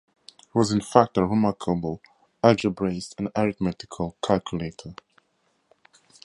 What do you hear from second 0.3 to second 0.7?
He